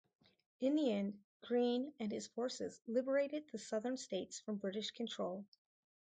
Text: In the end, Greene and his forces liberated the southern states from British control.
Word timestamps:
In 0.61 0.73
the 0.75 0.91
end, 0.91 1.19
Greene 1.43 1.93
and 1.99 2.11
his 2.11 2.25
forces 2.25 2.81
liberated 2.87 3.43
the 3.51 3.59
southern 3.59 3.97
states 3.97 4.39
from 4.39 4.55
British 4.55 4.89
control. 4.89 5.45